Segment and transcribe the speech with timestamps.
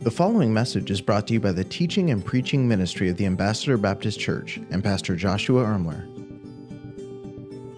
[0.00, 3.26] The following message is brought to you by the teaching and preaching ministry of the
[3.26, 6.17] Ambassador Baptist Church and Pastor Joshua Ermler.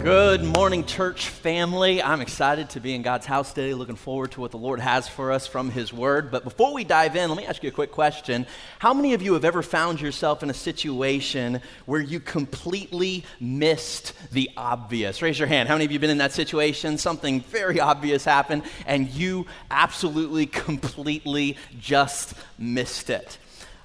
[0.03, 2.03] Good morning, church family.
[2.03, 5.07] I'm excited to be in God's house today, looking forward to what the Lord has
[5.07, 6.31] for us from His Word.
[6.31, 8.47] But before we dive in, let me ask you a quick question.
[8.78, 14.15] How many of you have ever found yourself in a situation where you completely missed
[14.33, 15.21] the obvious?
[15.21, 15.69] Raise your hand.
[15.69, 16.96] How many of you have been in that situation?
[16.96, 23.37] Something very obvious happened, and you absolutely, completely just missed it.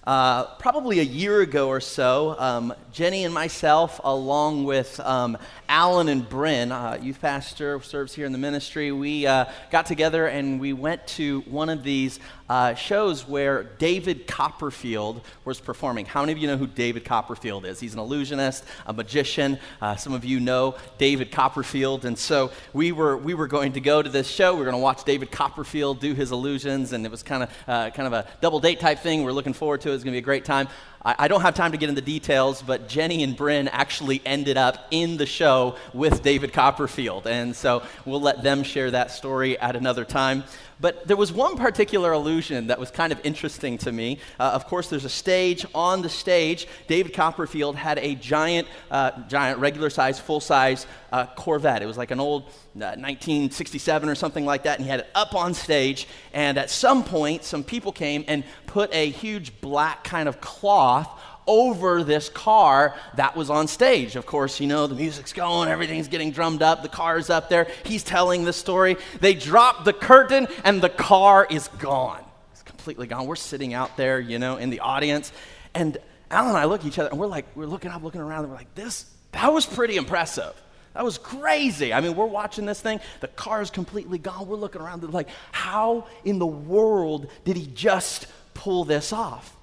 [0.06, 5.36] Uh, probably a year ago or so, um, Jenny and myself, along with um,
[5.68, 10.28] Alan and Bryn, uh, youth pastor, serves here in the ministry, we uh, got together
[10.28, 12.20] and we went to one of these
[12.50, 16.06] uh, shows where David Copperfield was performing.
[16.06, 17.80] How many of you know who David Copperfield is?
[17.80, 19.58] He's an illusionist, a magician.
[19.82, 22.06] Uh, some of you know David Copperfield.
[22.06, 24.54] And so we were, we were going to go to this show.
[24.54, 27.50] We were going to watch David Copperfield do his illusions, and it was kind of,
[27.68, 29.24] uh, kind of a double date type thing.
[29.24, 29.96] We're looking forward to it.
[29.96, 30.68] It's going to be a great time.
[31.04, 34.58] I, I don't have time to get into details, but Jenny and Bryn actually ended
[34.58, 37.28] up in the show with David Copperfield.
[37.28, 40.44] And so we'll let them share that story at another time.
[40.80, 44.20] But there was one particular illusion that was kind of interesting to me.
[44.40, 45.66] Uh, of course, there's a stage.
[45.74, 51.28] On the stage, David Copperfield had a giant, uh, giant regular size, full size uh,
[51.28, 51.82] Corvette.
[51.82, 55.08] It was like an old 1967 uh, or something like that, and he had it
[55.16, 56.08] up on stage.
[56.34, 61.10] And at some point, some people came and put a huge black kind of cloth
[61.48, 64.16] over this car that was on stage.
[64.16, 67.68] Of course, you know, the music's going, everything's getting drummed up, the car's up there,
[67.84, 68.98] he's telling the story.
[69.20, 72.24] They drop the curtain, and the car is gone.
[72.52, 73.28] It's completely gone.
[73.28, 75.32] We're sitting out there, you know, in the audience,
[75.74, 75.98] and
[76.32, 78.42] Alan and I look at each other, and we're like, we're looking up, looking around,
[78.42, 80.54] and we're like, this, that was pretty impressive.
[80.94, 81.94] That was crazy.
[81.94, 84.48] I mean, we're watching this thing, the car is completely gone.
[84.48, 89.55] We're looking around, like, how in the world did he just pull this off?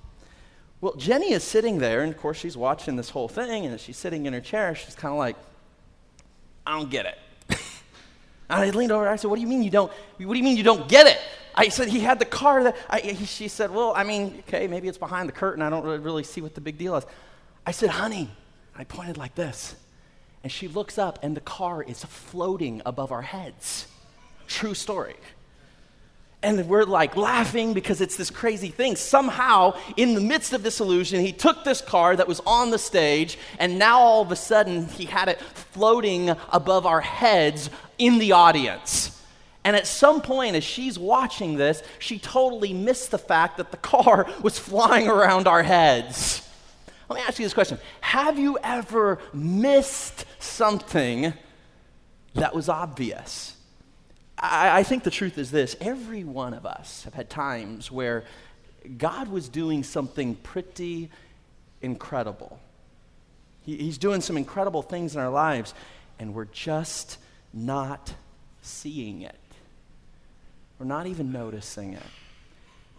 [0.82, 3.96] Well, Jenny is sitting there, and of course, she's watching this whole thing, and she's
[3.96, 5.36] sitting in her chair, she's kind of like,
[6.66, 7.18] I don't get it.
[8.50, 9.92] and I leaned over, and I said, What do you mean you don't?
[10.18, 11.18] What do you mean you don't get it?
[11.54, 12.76] I said, He had the car that.
[12.90, 15.62] I, he, she said, Well, I mean, okay, maybe it's behind the curtain.
[15.62, 17.06] I don't really see what the big deal is.
[17.64, 18.28] I said, Honey,
[18.74, 19.76] I pointed like this.
[20.42, 23.86] And she looks up, and the car is floating above our heads.
[24.48, 25.14] True story
[26.42, 28.96] and we're like laughing because it's this crazy thing.
[28.96, 32.78] Somehow, in the midst of this illusion, he took this car that was on the
[32.78, 38.18] stage, and now all of a sudden, he had it floating above our heads in
[38.18, 39.20] the audience.
[39.64, 43.76] And at some point, as she's watching this, she totally missed the fact that the
[43.76, 46.48] car was flying around our heads.
[47.08, 51.34] Let me ask you this question Have you ever missed something
[52.34, 53.56] that was obvious?
[54.42, 58.24] I, I think the truth is this every one of us have had times where
[58.98, 61.08] God was doing something pretty
[61.80, 62.58] incredible.
[63.64, 65.72] He, he's doing some incredible things in our lives,
[66.18, 67.18] and we're just
[67.54, 68.12] not
[68.60, 69.36] seeing it.
[70.78, 72.02] We're not even noticing it.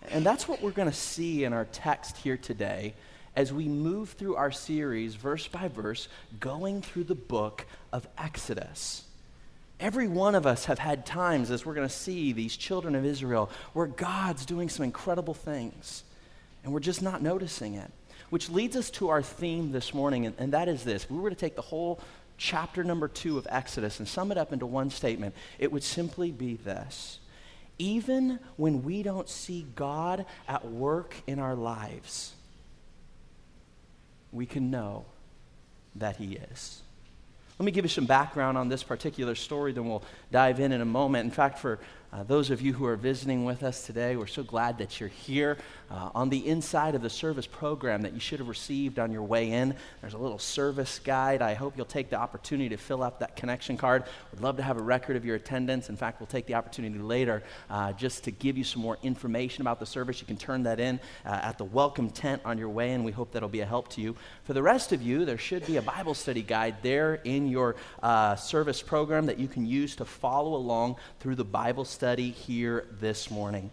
[0.09, 2.93] And that's what we're going to see in our text here today
[3.35, 6.07] as we move through our series, verse by verse,
[6.39, 9.03] going through the book of Exodus.
[9.79, 13.05] Every one of us have had times, as we're going to see these children of
[13.05, 16.03] Israel, where God's doing some incredible things,
[16.63, 17.91] and we're just not noticing it.
[18.29, 21.03] Which leads us to our theme this morning, and, and that is this.
[21.03, 21.99] If we were to take the whole
[22.37, 26.31] chapter number two of Exodus and sum it up into one statement, it would simply
[26.31, 27.19] be this.
[27.77, 32.33] Even when we don't see God at work in our lives,
[34.31, 35.05] we can know
[35.95, 36.81] that He is.
[37.59, 40.81] Let me give you some background on this particular story, then we'll dive in in
[40.81, 41.25] a moment.
[41.25, 41.79] In fact, for
[42.13, 45.09] uh, those of you who are visiting with us today, we're so glad that you're
[45.09, 45.57] here.
[45.89, 49.23] Uh, on the inside of the service program that you should have received on your
[49.23, 51.41] way in, there's a little service guide.
[51.41, 54.03] I hope you'll take the opportunity to fill out that connection card.
[54.31, 55.89] We'd love to have a record of your attendance.
[55.89, 59.61] In fact, we'll take the opportunity later uh, just to give you some more information
[59.61, 60.21] about the service.
[60.21, 63.03] You can turn that in uh, at the welcome tent on your way in.
[63.03, 64.15] We hope that'll be a help to you.
[64.43, 67.75] For the rest of you, there should be a Bible study guide there in your
[68.03, 72.31] uh, service program that you can use to follow along through the Bible study study
[72.31, 73.71] here this morning.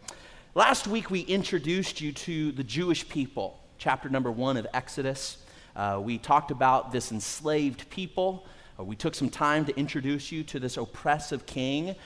[0.54, 5.38] Last week, we introduced you to the Jewish people, chapter number one of Exodus.
[5.74, 8.46] Uh, we talked about this enslaved people.
[8.78, 11.96] Uh, we took some time to introduce you to this oppressive king.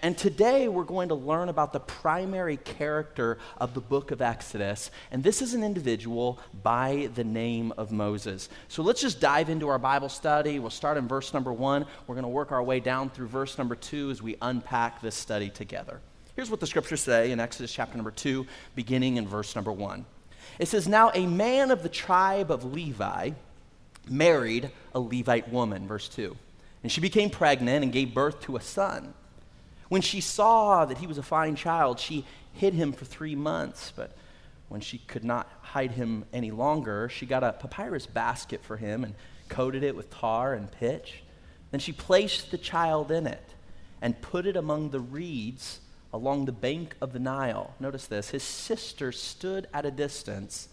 [0.00, 4.90] And today we're going to learn about the primary character of the book of Exodus.
[5.10, 8.48] And this is an individual by the name of Moses.
[8.68, 10.58] So let's just dive into our Bible study.
[10.58, 11.84] We'll start in verse number one.
[12.06, 15.14] We're going to work our way down through verse number two as we unpack this
[15.14, 16.00] study together.
[16.36, 20.06] Here's what the scriptures say in Exodus chapter number 2, beginning in verse number 1.
[20.58, 23.32] It says, Now a man of the tribe of Levi
[24.08, 26.34] married a Levite woman, verse 2.
[26.82, 29.12] And she became pregnant and gave birth to a son.
[29.92, 32.24] When she saw that he was a fine child, she
[32.54, 33.92] hid him for three months.
[33.94, 34.12] But
[34.70, 39.04] when she could not hide him any longer, she got a papyrus basket for him
[39.04, 39.12] and
[39.50, 41.22] coated it with tar and pitch.
[41.72, 43.54] Then she placed the child in it
[44.00, 45.80] and put it among the reeds
[46.10, 47.74] along the bank of the Nile.
[47.78, 50.70] Notice this his sister stood at a distance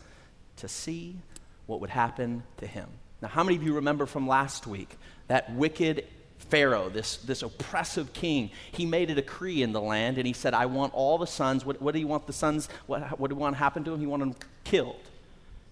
[0.56, 1.18] to see
[1.66, 2.88] what would happen to him.
[3.21, 4.95] Now, how many of you remember from last week
[5.27, 6.06] that wicked
[6.39, 10.53] Pharaoh, this, this oppressive king, he made a decree in the land and he said,
[10.53, 11.63] I want all the sons.
[11.63, 12.69] What, what do you want the sons?
[12.88, 14.00] What, what do you want to happen to them?
[14.00, 15.01] He wanted them killed.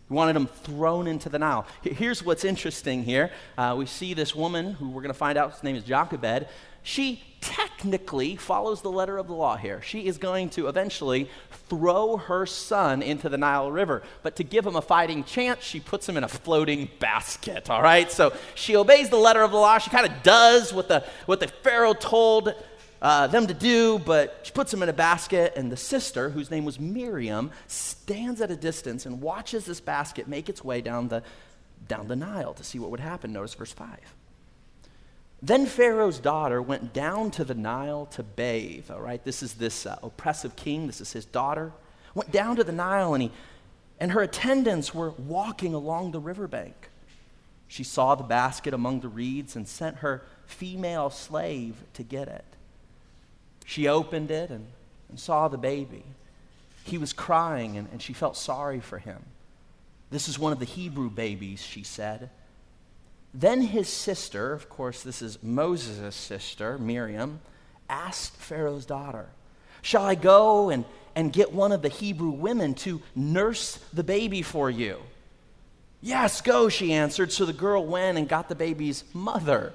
[0.07, 1.65] He wanted them thrown into the Nile.
[1.81, 3.31] Here's what's interesting here.
[3.57, 6.47] Uh, we see this woman who we're going to find out, his name is Jochebed
[6.87, 9.81] she technically follows the letter of the law here.
[9.81, 11.29] She is going to eventually
[11.69, 14.03] throw her son into the Nile River.
[14.23, 17.81] But to give him a fighting chance, she puts him in a floating basket, all
[17.81, 18.11] right?
[18.11, 19.77] So she obeys the letter of the law.
[19.77, 22.53] She kind of does what the, what the Pharaoh told
[23.01, 25.53] uh, them to do, but she puts him in a basket.
[25.55, 30.27] And the sister, whose name was Miriam, stands at a distance and watches this basket
[30.27, 31.23] make its way down the,
[31.87, 33.33] down the Nile to see what would happen.
[33.33, 33.97] Notice verse 5.
[35.41, 38.89] Then Pharaoh's daughter went down to the Nile to bathe.
[38.89, 40.87] All right, this is this uh, oppressive king.
[40.87, 41.71] This is his daughter.
[42.15, 43.31] Went down to the Nile, and, he,
[43.99, 46.89] and her attendants were walking along the riverbank.
[47.67, 52.45] She saw the basket among the reeds and sent her female slave to get it.
[53.65, 54.65] She opened it and,
[55.09, 56.03] and saw the baby.
[56.85, 59.23] He was crying, and, and she felt sorry for him.
[60.09, 62.29] This is one of the Hebrew babies, she said.
[63.39, 67.39] Then his sister, of course, this is Moses' sister, Miriam,
[67.87, 69.27] asked Pharaoh's daughter,
[69.83, 70.85] Shall I go and,
[71.15, 74.97] and get one of the Hebrew women to nurse the baby for you?
[76.01, 77.31] Yes, go, she answered.
[77.31, 79.71] So the girl went and got the baby's mother.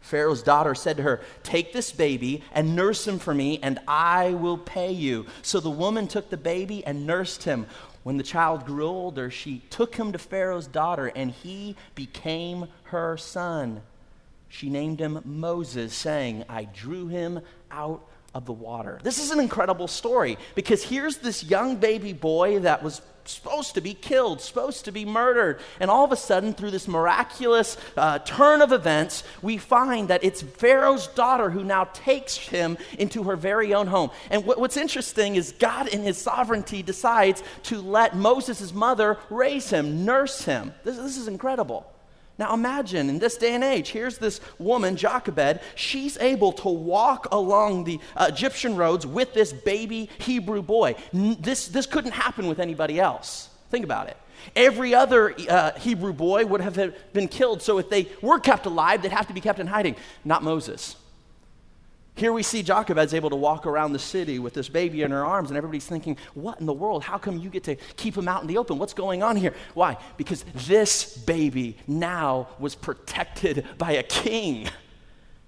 [0.00, 4.30] Pharaoh's daughter said to her, Take this baby and nurse him for me, and I
[4.30, 5.26] will pay you.
[5.42, 7.66] So the woman took the baby and nursed him.
[8.06, 13.16] When the child grew older, she took him to Pharaoh's daughter, and he became her
[13.16, 13.82] son.
[14.48, 19.00] She named him Moses, saying, I drew him out of the water.
[19.02, 23.80] This is an incredible story because here's this young baby boy that was supposed to
[23.80, 25.58] be killed, supposed to be murdered.
[25.80, 30.22] And all of a sudden, through this miraculous uh, turn of events, we find that
[30.22, 34.10] it's Pharaoh's daughter who now takes him into her very own home.
[34.30, 39.70] And what, what's interesting is God, in his sovereignty, decides to let Moses' mother raise
[39.70, 40.74] him, nurse him.
[40.84, 41.90] This, this is incredible.
[42.38, 45.60] Now imagine in this day and age, here's this woman, Jochebed.
[45.74, 50.96] She's able to walk along the uh, Egyptian roads with this baby Hebrew boy.
[51.12, 53.48] This, this couldn't happen with anybody else.
[53.70, 54.16] Think about it.
[54.54, 57.62] Every other uh, Hebrew boy would have been killed.
[57.62, 59.96] So if they were kept alive, they'd have to be kept in hiding.
[60.24, 60.96] Not Moses.
[62.16, 65.24] Here we see Jochebed's able to walk around the city with this baby in her
[65.24, 67.04] arms, and everybody's thinking, What in the world?
[67.04, 68.78] How come you get to keep him out in the open?
[68.78, 69.54] What's going on here?
[69.74, 69.98] Why?
[70.16, 74.66] Because this baby now was protected by a king.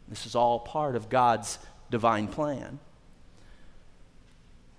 [0.08, 1.58] This is all part of God's
[1.90, 2.78] divine plan.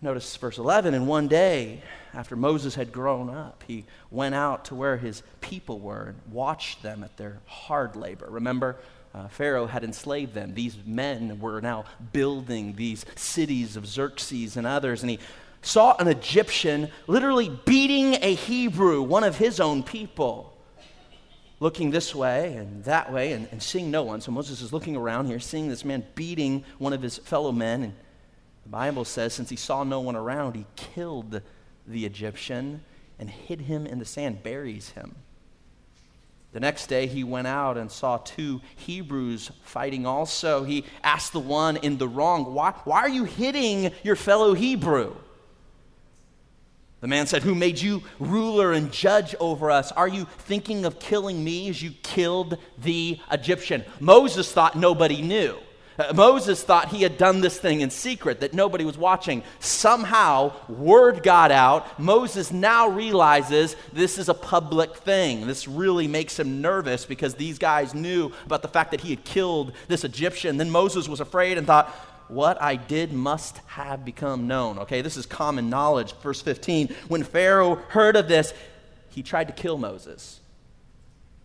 [0.02, 1.82] Notice verse 11, and one day,
[2.14, 6.84] after Moses had grown up, he went out to where his people were and watched
[6.84, 8.28] them at their hard labor.
[8.30, 8.78] Remember,
[9.13, 10.54] uh, Pharaoh had enslaved them.
[10.54, 15.19] These men were now building these cities of Xerxes and others, and he
[15.61, 20.56] saw an Egyptian literally beating a Hebrew, one of his own people,
[21.59, 24.21] looking this way and that way and, and seeing no one.
[24.21, 27.83] So Moses is looking around here, seeing this man beating one of his fellow men.
[27.83, 27.94] And
[28.63, 31.42] the Bible says, since he saw no one around, he killed
[31.85, 32.81] the Egyptian
[33.18, 35.16] and hid him in the sand, buries him.
[36.52, 40.64] The next day, he went out and saw two Hebrews fighting also.
[40.64, 45.16] He asked the one in the wrong, Why, why are you hitting your fellow Hebrew?
[47.02, 49.92] The man said, Who made you ruler and judge over us?
[49.92, 53.86] Are you thinking of killing me as you killed the Egyptian?
[54.00, 55.58] Moses thought nobody knew.
[56.00, 59.44] Uh, Moses thought he had done this thing in secret, that nobody was watching.
[59.60, 62.00] Somehow, word got out.
[62.00, 65.46] Moses now realizes this is a public thing.
[65.46, 69.26] This really makes him nervous because these guys knew about the fact that he had
[69.26, 70.56] killed this Egyptian.
[70.56, 71.90] Then Moses was afraid and thought,
[72.30, 74.80] what I did must have become known.
[74.80, 76.14] Okay, this is common knowledge.
[76.22, 78.54] Verse 15 When Pharaoh heard of this,
[79.10, 80.40] he tried to kill Moses.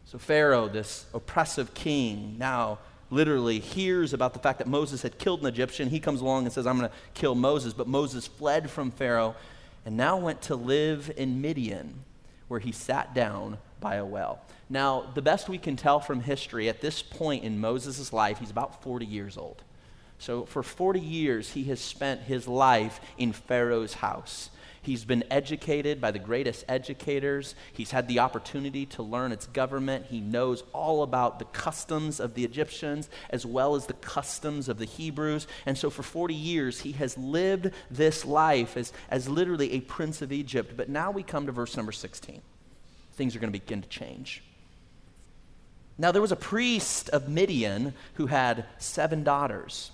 [0.04, 2.78] So Pharaoh, this oppressive king, now
[3.14, 5.88] literally hears about the fact that Moses had killed an Egyptian.
[5.88, 7.72] He comes along and says, I'm going to kill Moses.
[7.72, 9.34] But Moses fled from Pharaoh
[9.86, 12.04] and now went to live in Midian,
[12.48, 14.40] where he sat down by a well.
[14.68, 18.50] Now, the best we can tell from history, at this point in Moses' life, he's
[18.50, 19.62] about 40 years old.
[20.18, 24.48] So, for 40 years, he has spent his life in Pharaoh's house.
[24.84, 27.54] He's been educated by the greatest educators.
[27.72, 30.06] He's had the opportunity to learn its government.
[30.10, 34.78] He knows all about the customs of the Egyptians as well as the customs of
[34.78, 35.46] the Hebrews.
[35.64, 40.20] And so for 40 years, he has lived this life as, as literally a prince
[40.20, 40.74] of Egypt.
[40.76, 42.42] But now we come to verse number 16.
[43.14, 44.42] Things are going to begin to change.
[45.96, 49.92] Now, there was a priest of Midian who had seven daughters.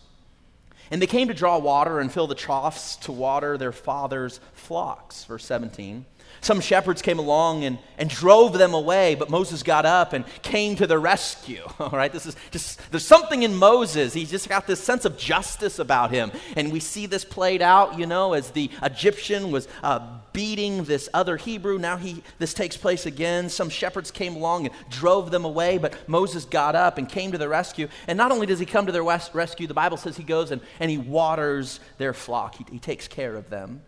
[0.91, 5.25] And they came to draw water and fill the troughs to water their father's flocks.
[5.25, 6.05] Verse 17.
[6.41, 10.75] Some shepherds came along and, and drove them away, but Moses got up and came
[10.77, 11.63] to their rescue.
[11.79, 14.15] All right, this is just, there's something in Moses.
[14.15, 16.33] He's just got this sense of justice about him.
[16.57, 20.01] And we see this played out, you know, as the Egyptian was uh,
[20.33, 21.79] beating this other Hebrew.
[21.79, 23.49] Now he, this takes place again.
[23.51, 27.39] Some shepherds came along and drove them away, but Moses got up and came to
[27.39, 27.89] their rescue.
[28.07, 30.63] And not only does he come to their rescue, the Bible says he goes and,
[30.79, 33.83] and he waters their flock, he, he takes care of them.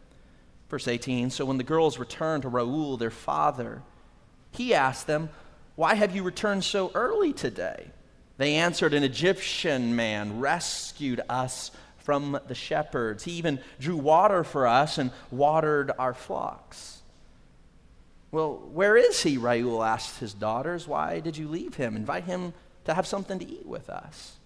[0.72, 3.82] Verse 18 So when the girls returned to Reuel, their father,
[4.52, 5.28] he asked them,
[5.76, 7.90] Why have you returned so early today?
[8.38, 13.24] They answered, An Egyptian man rescued us from the shepherds.
[13.24, 17.02] He even drew water for us and watered our flocks.
[18.30, 19.36] Well, where is he?
[19.36, 20.88] Reuel asked his daughters.
[20.88, 21.96] Why did you leave him?
[21.96, 22.54] Invite him
[22.86, 24.38] to have something to eat with us.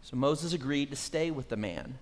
[0.00, 1.98] So Moses agreed to stay with the man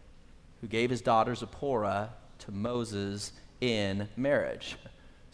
[0.60, 4.76] who gave his daughter Zipporah to Moses in marriage.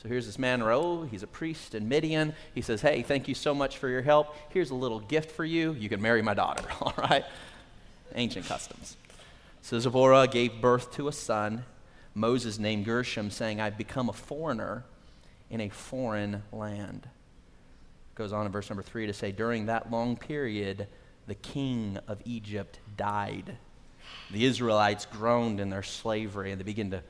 [0.02, 1.04] So here's this man, Reuel.
[1.04, 2.34] He's a priest in Midian.
[2.54, 4.36] He says, Hey, thank you so much for your help.
[4.50, 5.72] Here's a little gift for you.
[5.72, 7.24] You can marry my daughter, all right?
[8.14, 8.96] Ancient customs.
[9.62, 11.64] So Zipporah gave birth to a son.
[12.14, 14.84] Moses named Gershom, saying, I've become a foreigner
[15.50, 17.08] in a foreign land.
[18.14, 20.86] Goes on in verse number three to say, During that long period,
[21.26, 23.58] the king of Egypt died
[24.30, 27.02] the Israelites groaned in their slavery and they begin to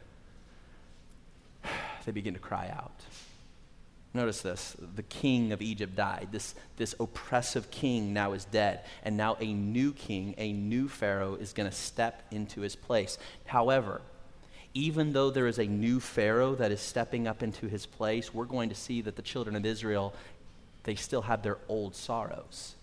[2.04, 3.02] they begin to cry out.
[4.14, 6.28] Notice this the king of Egypt died.
[6.32, 8.84] This, this oppressive king now is dead.
[9.02, 13.18] And now a new king, a new Pharaoh, is going to step into his place.
[13.44, 14.00] However,
[14.72, 18.44] even though there is a new Pharaoh that is stepping up into his place, we're
[18.44, 20.14] going to see that the children of Israel,
[20.84, 22.74] they still have their old sorrows,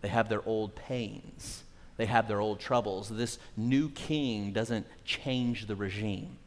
[0.00, 1.64] they have their old pains
[1.98, 3.10] they have their old troubles.
[3.10, 6.38] This new king doesn't change the regime.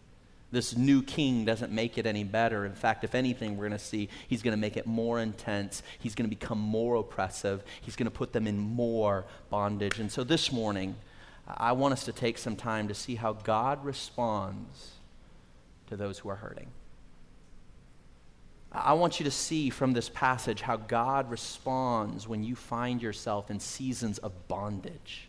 [0.50, 2.66] This new king doesn't make it any better.
[2.66, 5.84] In fact, if anything, we're going to see he's going to make it more intense.
[6.00, 7.64] He's going to become more oppressive.
[7.82, 10.00] He's going to put them in more bondage.
[10.00, 10.96] And so this morning,
[11.48, 14.92] I want us to take some time to see how God responds
[15.88, 16.68] to those who are hurting.
[18.74, 23.52] I want you to see from this passage how God responds when you find yourself
[23.52, 25.28] in seasons of bondage.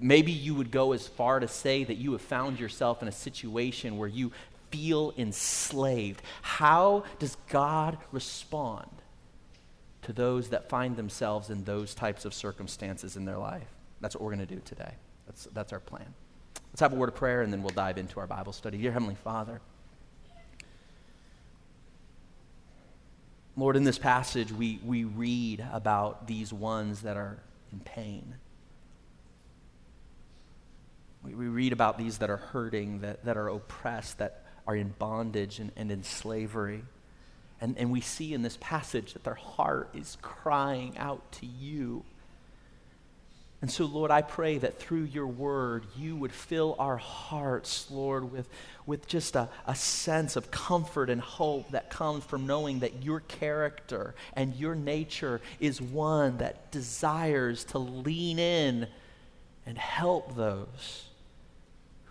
[0.00, 3.12] Maybe you would go as far to say that you have found yourself in a
[3.12, 4.32] situation where you
[4.70, 6.22] feel enslaved.
[6.40, 8.88] How does God respond
[10.02, 13.68] to those that find themselves in those types of circumstances in their life?
[14.00, 14.92] That's what we're going to do today.
[15.26, 16.14] That's, that's our plan.
[16.72, 18.78] Let's have a word of prayer and then we'll dive into our Bible study.
[18.78, 19.60] Dear Heavenly Father,
[23.56, 27.36] Lord, in this passage, we, we read about these ones that are
[27.70, 28.36] in pain.
[31.24, 34.94] We, we read about these that are hurting, that, that are oppressed, that are in
[34.98, 36.84] bondage and, and in slavery.
[37.60, 42.04] And, and we see in this passage that their heart is crying out to you.
[43.60, 48.32] And so, Lord, I pray that through your word, you would fill our hearts, Lord,
[48.32, 48.48] with,
[48.86, 53.20] with just a, a sense of comfort and hope that comes from knowing that your
[53.20, 58.88] character and your nature is one that desires to lean in
[59.64, 61.04] and help those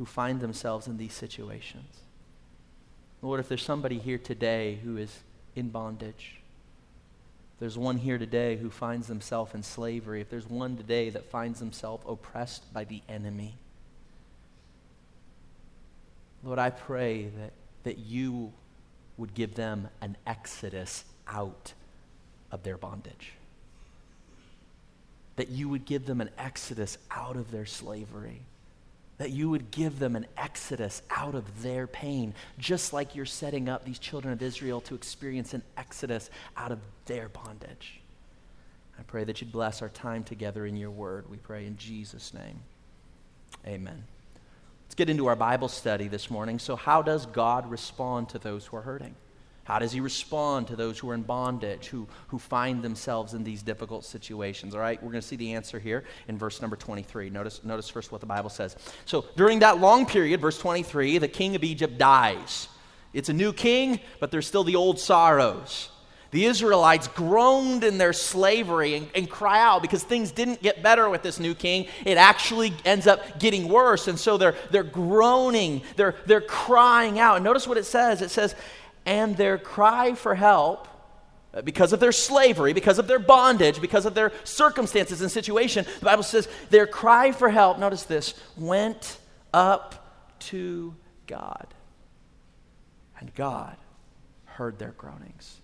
[0.01, 1.99] who find themselves in these situations.
[3.21, 5.19] Lord, if there's somebody here today who is
[5.55, 6.41] in bondage,
[7.59, 11.59] there's one here today who finds themselves in slavery, if there's one today that finds
[11.59, 13.53] himself oppressed by the enemy,
[16.43, 17.53] Lord, I pray that,
[17.83, 18.51] that you
[19.17, 21.73] would give them an exodus out
[22.51, 23.33] of their bondage.
[25.35, 28.41] That you would give them an exodus out of their slavery
[29.21, 33.69] that you would give them an exodus out of their pain, just like you're setting
[33.69, 38.01] up these children of Israel to experience an exodus out of their bondage.
[38.97, 41.29] I pray that you'd bless our time together in your word.
[41.29, 42.61] We pray in Jesus' name.
[43.67, 44.05] Amen.
[44.85, 46.57] Let's get into our Bible study this morning.
[46.57, 49.13] So, how does God respond to those who are hurting?
[49.63, 53.43] How does he respond to those who are in bondage, who, who find themselves in
[53.43, 54.73] these difficult situations?
[54.73, 57.29] All right, we're going to see the answer here in verse number 23.
[57.29, 58.75] Notice, notice first what the Bible says.
[59.05, 62.67] So, during that long period, verse 23, the king of Egypt dies.
[63.13, 65.89] It's a new king, but there's still the old sorrows.
[66.31, 71.09] The Israelites groaned in their slavery and, and, cry out because things didn't get better
[71.09, 71.87] with this new king.
[72.05, 74.07] It actually ends up getting worse.
[74.07, 77.35] And so they're, they're groaning, they're, they're crying out.
[77.35, 78.55] And notice what it says it says,
[79.05, 80.87] and their cry for help
[81.53, 85.85] uh, because of their slavery, because of their bondage, because of their circumstances and situation,
[85.99, 89.17] the Bible says their cry for help, notice this, went
[89.53, 90.95] up to
[91.27, 91.67] God.
[93.19, 93.75] And God
[94.45, 95.57] heard their groanings.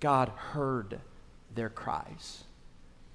[0.00, 1.00] God heard
[1.54, 2.44] their cries.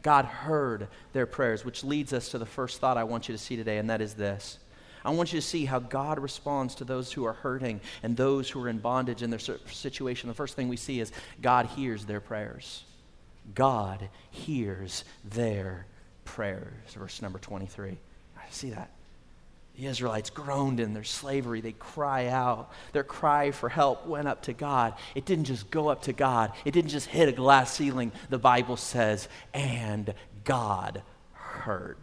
[0.01, 3.37] God heard their prayers, which leads us to the first thought I want you to
[3.37, 4.59] see today, and that is this
[5.03, 8.49] I want you to see how God responds to those who are hurting and those
[8.49, 10.27] who are in bondage in their situation.
[10.27, 12.83] The first thing we see is God hears their prayers.
[13.55, 15.85] God hears their
[16.25, 16.93] prayers.
[16.93, 17.97] Verse number 23.
[18.37, 18.89] I see that.
[19.79, 21.61] The Israelites groaned in their slavery.
[21.61, 22.69] They cry out.
[22.91, 24.93] Their cry for help went up to God.
[25.15, 28.11] It didn't just go up to God, it didn't just hit a glass ceiling.
[28.29, 30.13] The Bible says, and
[30.43, 31.01] God
[31.31, 31.97] heard.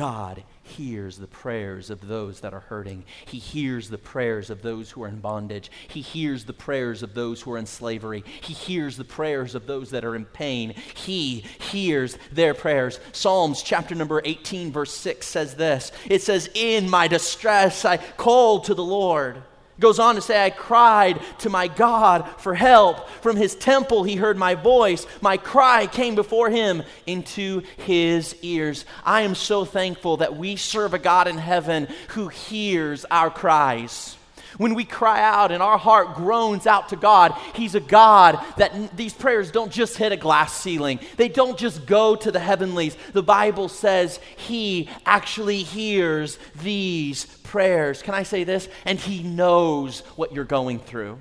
[0.00, 3.04] God hears the prayers of those that are hurting.
[3.26, 5.70] He hears the prayers of those who are in bondage.
[5.88, 8.24] He hears the prayers of those who are in slavery.
[8.40, 10.70] He hears the prayers of those that are in pain.
[10.94, 12.98] He hears their prayers.
[13.12, 18.64] Psalms chapter number 18, verse 6 says this It says, In my distress I called
[18.64, 19.42] to the Lord
[19.80, 23.08] goes on to say, I cried to my God for help.
[23.22, 25.06] From his temple he heard my voice.
[25.20, 28.84] My cry came before him into his ears.
[29.04, 34.16] I am so thankful that we serve a God in heaven who hears our cries.
[34.58, 38.96] When we cry out and our heart groans out to God, He's a God that
[38.96, 41.00] these prayers don't just hit a glass ceiling.
[41.16, 42.96] They don't just go to the heavenlies.
[43.12, 48.02] The Bible says He actually hears these prayers.
[48.02, 48.68] Can I say this?
[48.84, 51.18] And He knows what you're going through.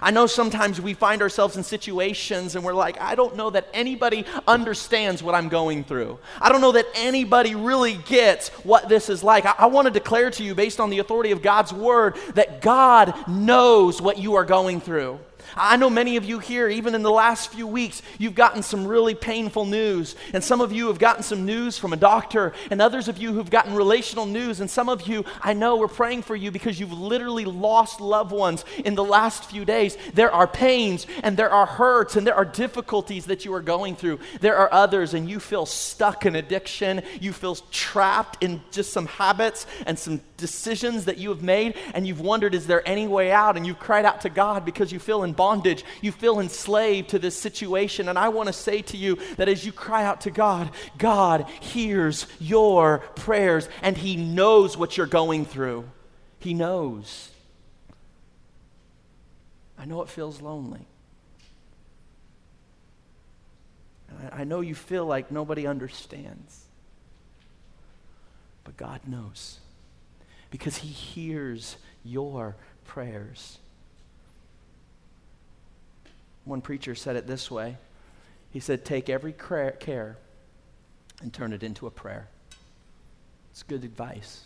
[0.00, 3.68] I know sometimes we find ourselves in situations and we're like, I don't know that
[3.72, 6.18] anybody understands what I'm going through.
[6.40, 9.46] I don't know that anybody really gets what this is like.
[9.46, 12.60] I, I want to declare to you, based on the authority of God's word, that
[12.60, 15.18] God knows what you are going through.
[15.56, 18.86] I know many of you here, even in the last few weeks, you've gotten some
[18.86, 20.14] really painful news.
[20.34, 23.32] And some of you have gotten some news from a doctor, and others of you
[23.32, 24.60] who've gotten relational news.
[24.60, 28.32] And some of you, I know we're praying for you because you've literally lost loved
[28.32, 29.96] ones in the last few days.
[30.12, 33.96] There are pains, and there are hurts, and there are difficulties that you are going
[33.96, 34.20] through.
[34.40, 37.02] There are others, and you feel stuck in addiction.
[37.20, 42.06] You feel trapped in just some habits and some decisions that you have made, and
[42.06, 43.56] you've wondered, is there any way out?
[43.56, 45.84] And you've cried out to God because you feel in bondage.
[46.00, 48.08] You feel enslaved to this situation.
[48.08, 51.48] And I want to say to you that as you cry out to God, God
[51.60, 55.88] hears your prayers and He knows what you're going through.
[56.38, 57.30] He knows.
[59.78, 60.86] I know it feels lonely.
[64.32, 66.64] I know you feel like nobody understands.
[68.64, 69.58] But God knows
[70.50, 73.58] because He hears your prayers.
[76.44, 77.76] One preacher said it this way
[78.50, 80.16] He said, Take every care
[81.20, 82.28] and turn it into a prayer.
[83.50, 84.42] It's good advice.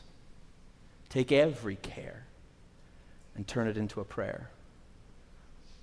[1.09, 2.25] Take every care
[3.35, 4.49] and turn it into a prayer.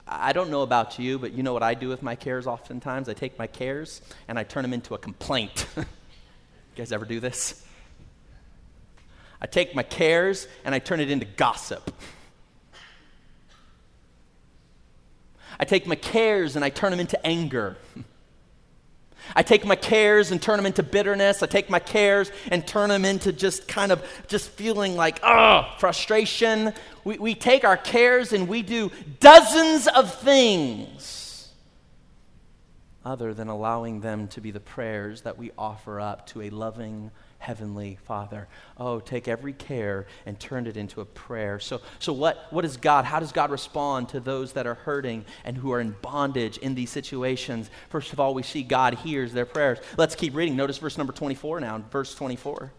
[0.08, 3.10] I don't know about you, but you know what I do with my cares oftentimes?
[3.10, 5.68] I take my cares and I turn them into a complaint.
[5.78, 5.84] you
[6.78, 7.67] guys ever do this?
[9.42, 11.94] I take my cares and I turn it into gossip.
[15.60, 17.78] I take my cares and I turn them into anger.
[19.36, 21.44] I take my cares and turn them into bitterness.
[21.44, 25.74] I take my cares and turn them into just kind of just feeling like, oh,
[25.80, 26.74] frustration.
[27.04, 31.18] We, we take our cares and we do dozens of things
[33.08, 37.10] other than allowing them to be the prayers that we offer up to a loving,
[37.40, 38.48] Heavenly Father.
[38.78, 41.60] Oh, take every care and turn it into a prayer.
[41.60, 43.06] So, so what, what is God?
[43.06, 46.76] How does God respond to those that are hurting and who are in bondage in
[46.76, 47.70] these situations?
[47.90, 49.80] First of all, we see God hears their prayers.
[49.98, 50.56] Let's keep reading.
[50.56, 52.72] Notice verse number 24 now, verse 24.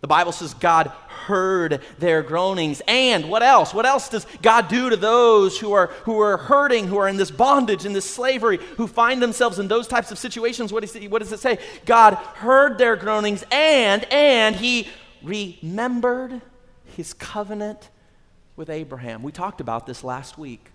[0.00, 0.92] The Bible says God
[1.26, 2.82] heard their groanings.
[2.86, 3.74] And what else?
[3.74, 7.16] What else does God do to those who are, who are hurting, who are in
[7.16, 10.72] this bondage, in this slavery, who find themselves in those types of situations?
[10.72, 11.58] What, is it, what does it say?
[11.84, 14.88] God heard their groanings and, and he
[15.22, 16.40] remembered
[16.84, 17.90] his covenant
[18.54, 19.22] with Abraham.
[19.22, 20.70] We talked about this last week.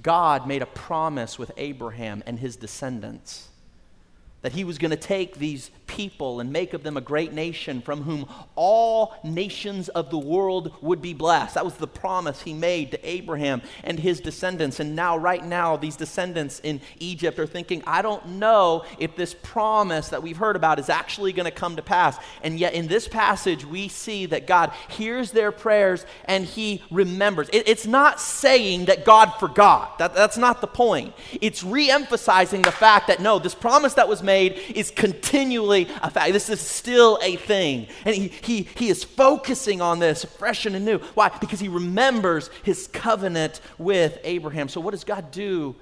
[0.00, 3.48] God made a promise with Abraham and his descendants
[4.42, 7.82] that he was going to take these people and make of them a great nation
[7.82, 11.54] from whom all nations of the world would be blessed.
[11.54, 14.78] That was the promise he made to Abraham and his descendants.
[14.78, 19.34] And now, right now, these descendants in Egypt are thinking, I don't know if this
[19.34, 22.18] promise that we've heard about is actually going to come to pass.
[22.42, 27.48] And yet, in this passage, we see that God hears their prayers and he remembers.
[27.52, 31.14] It, it's not saying that God forgot, that, that's not the point.
[31.40, 36.10] It's re emphasizing the fact that no, this promise that was made is continually a
[36.10, 36.32] fact.
[36.32, 37.86] This is still a thing.
[38.04, 40.98] And he, he, he is focusing on this fresh and anew.
[41.14, 41.30] Why?
[41.40, 44.68] Because he remembers his covenant with Abraham.
[44.68, 45.76] So, what does God do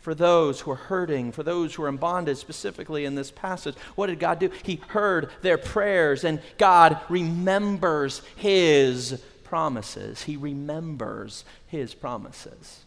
[0.00, 3.76] for those who are hurting, for those who are in bondage, specifically in this passage.
[3.94, 4.50] What did God do?
[4.62, 10.22] He heard their prayers, and God remembers His promises.
[10.22, 12.84] He remembers His promises.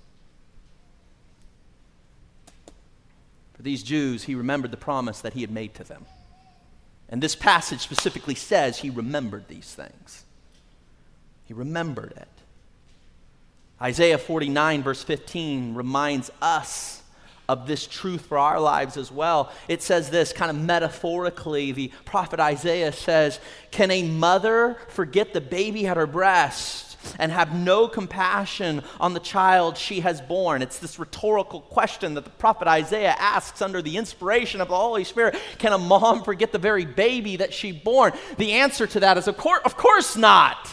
[3.53, 6.06] For these Jews, He remembered the promise that He had made to them.
[7.09, 10.23] And this passage specifically says he remembered these things.
[11.45, 12.27] He remembered it.
[13.81, 17.03] Isaiah 49, verse 15, reminds us
[17.49, 19.51] of this truth for our lives as well.
[19.67, 21.71] It says this kind of metaphorically.
[21.71, 23.39] The prophet Isaiah says,
[23.71, 26.92] Can a mother forget the baby at her breast?
[27.19, 30.61] And have no compassion on the child she has born?
[30.61, 35.03] It's this rhetorical question that the prophet Isaiah asks under the inspiration of the Holy
[35.03, 35.35] Spirit.
[35.57, 38.13] Can a mom forget the very baby that she born?
[38.37, 40.69] The answer to that is of course, of course not.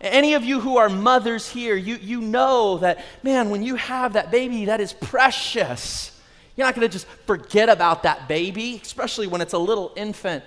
[0.00, 4.12] Any of you who are mothers here, you, you know that, man, when you have
[4.12, 6.12] that baby, that is precious.
[6.54, 10.44] You're not going to just forget about that baby, especially when it's a little infant.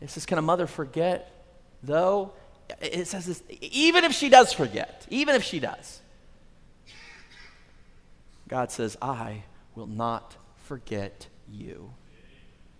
[0.00, 1.32] It says, Can a mother forget,
[1.82, 2.32] though?
[2.80, 6.00] It says this even if she does forget, even if she does,
[8.48, 11.92] God says, I will not forget you.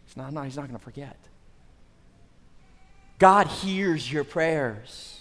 [0.06, 1.16] He's not, no, he's not going to forget.
[3.18, 5.11] God hears your prayers.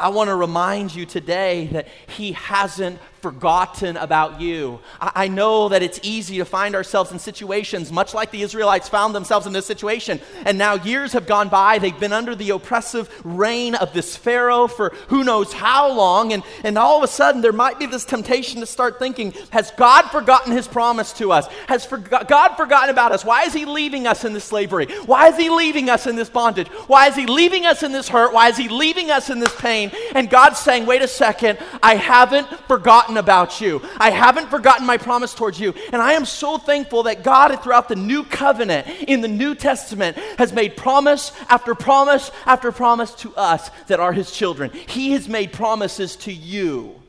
[0.00, 4.80] I want to remind you today that He hasn't forgotten about you.
[5.00, 9.14] I, know that it's easy to find ourselves in situations much like the Israelites found
[9.14, 10.20] themselves in this situation.
[10.44, 11.78] And now years have gone by.
[11.78, 16.32] They've been under the oppressive reign of this Pharaoh for who knows how long.
[16.32, 19.70] And, and all of a sudden, there might be this temptation to start thinking Has
[19.70, 21.46] God forgotten His promise to us?
[21.68, 23.24] Has God forgotten about us?
[23.24, 24.86] Why is He leaving us in this slavery?
[25.06, 26.66] Why is He leaving us in this bondage?
[26.88, 28.34] Why is He leaving us in this hurt?
[28.34, 29.81] Why is He leaving us in this pain?
[30.14, 33.82] And God's saying, Wait a second, I haven't forgotten forgotten about you.
[33.98, 35.74] I haven't forgotten my promise towards you.
[35.92, 40.16] And I am so thankful that God, throughout the new covenant in the New Testament,
[40.38, 44.70] has made promise after promise after promise to us that are his children.
[44.88, 47.01] He has made promises to you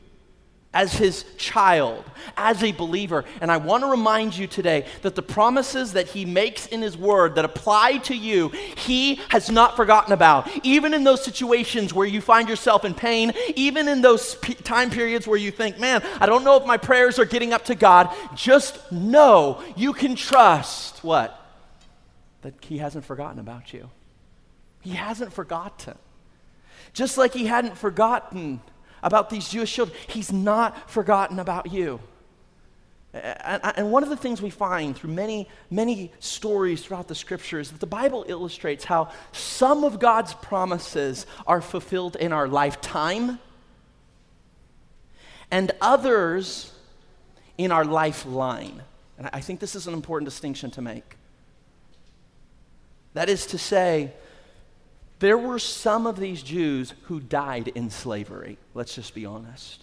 [0.74, 2.04] as his child,
[2.36, 3.24] as a believer.
[3.40, 6.98] And I want to remind you today that the promises that he makes in his
[6.98, 10.50] word that apply to you, he has not forgotten about.
[10.64, 14.34] Even in those situations where you find yourself in pain, even in those
[14.64, 17.64] time periods where you think, man, I don't know if my prayers are getting up
[17.66, 21.40] to God, just know you can trust what?
[22.42, 23.90] That he hasn't forgotten about you.
[24.80, 25.96] He hasn't forgotten.
[26.92, 28.60] Just like he hadn't forgotten
[29.04, 29.96] about these Jewish children.
[30.08, 32.00] He's not forgotten about you.
[33.12, 37.70] And one of the things we find through many, many stories throughout the scripture is
[37.70, 43.38] that the Bible illustrates how some of God's promises are fulfilled in our lifetime
[45.52, 46.72] and others
[47.56, 48.82] in our lifeline.
[49.16, 51.16] And I think this is an important distinction to make.
[53.12, 54.10] That is to say,
[55.24, 58.58] there were some of these Jews who died in slavery.
[58.74, 59.82] Let's just be honest.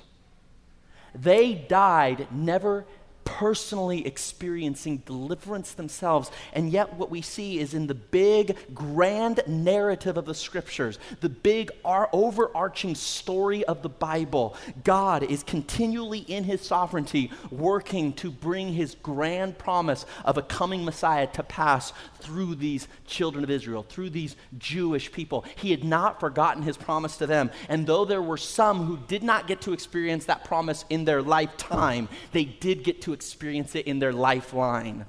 [1.15, 2.85] They died never
[3.23, 6.29] personally experiencing deliverance themselves.
[6.53, 11.29] And yet, what we see is in the big, grand narrative of the scriptures, the
[11.29, 18.29] big, our overarching story of the Bible, God is continually in his sovereignty working to
[18.29, 23.83] bring his grand promise of a coming Messiah to pass through these children of Israel,
[23.83, 25.45] through these Jewish people.
[25.55, 27.51] He had not forgotten his promise to them.
[27.69, 31.21] And though there were some who did not get to experience that promise in their
[31.21, 35.05] lifetime, they did get to experience it in their lifeline.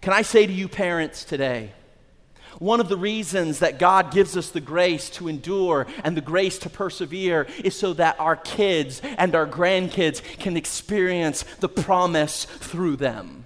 [0.00, 1.72] Can I say to you, parents, today,
[2.58, 6.58] One of the reasons that God gives us the grace to endure and the grace
[6.60, 12.96] to persevere is so that our kids and our grandkids can experience the promise through
[12.96, 13.45] them.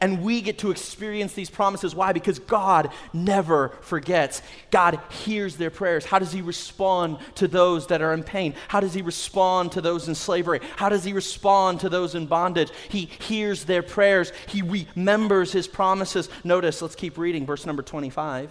[0.00, 1.94] And we get to experience these promises.
[1.94, 2.12] Why?
[2.12, 4.42] Because God never forgets.
[4.70, 6.04] God hears their prayers.
[6.04, 8.54] How does He respond to those that are in pain?
[8.68, 10.60] How does He respond to those in slavery?
[10.76, 12.70] How does He respond to those in bondage?
[12.88, 14.32] He hears their prayers.
[14.46, 16.28] He remembers His promises.
[16.44, 18.50] Notice, let's keep reading, verse number 25.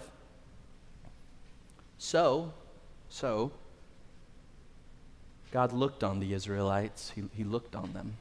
[1.98, 2.52] So,
[3.10, 3.52] so,
[5.52, 8.16] God looked on the Israelites, He, he looked on them.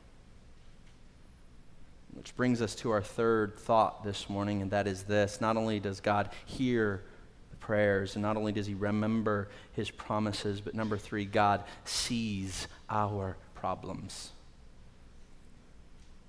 [2.19, 5.79] Which brings us to our third thought this morning, and that is this not only
[5.79, 7.01] does God hear
[7.49, 12.67] the prayers, and not only does He remember His promises, but number three, God sees
[12.89, 14.31] our problems.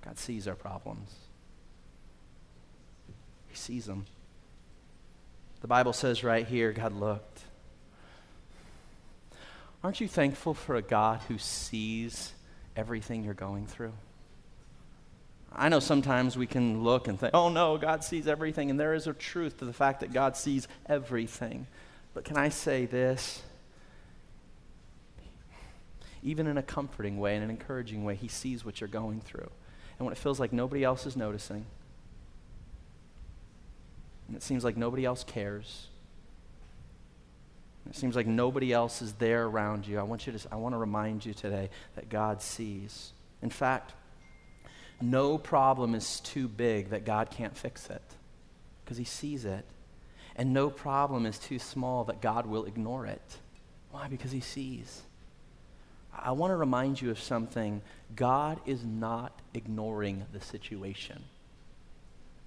[0.05, 1.13] God sees our problems,
[3.49, 4.05] He sees them.
[5.59, 7.41] The Bible says right here, God looked.
[9.83, 12.31] Aren't you thankful for a God who sees
[12.77, 13.91] everything you're going through?
[15.53, 18.93] I know sometimes we can look and think, oh no, God sees everything, and there
[18.93, 21.67] is a truth to the fact that God sees everything.
[22.13, 23.41] But can I say this?
[26.23, 29.49] Even in a comforting way, in an encouraging way, He sees what you're going through.
[29.99, 31.65] And when it feels like nobody else is noticing,
[34.27, 35.87] and it seems like nobody else cares,
[37.89, 40.73] it seems like nobody else is there around you, I want, you to, I want
[40.73, 43.11] to remind you today that God sees.
[43.41, 43.93] In fact,
[45.01, 48.01] no problem is too big that God can't fix it
[48.83, 49.65] because He sees it.
[50.35, 53.37] And no problem is too small that God will ignore it.
[53.91, 54.07] Why?
[54.07, 55.01] Because He sees.
[56.17, 57.81] I want to remind you of something.
[58.15, 61.23] God is not ignoring the situation.